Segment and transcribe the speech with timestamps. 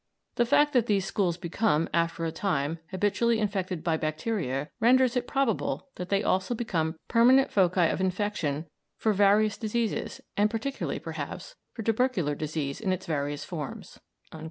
[0.33, 5.27] The fact that these schools become, after a time, habitually infected by bacteria renders it
[5.27, 8.65] probable that they also become permanent foci of infection
[8.97, 13.99] for various diseases, and particularly, perhaps, for tubercular disease in its various forms."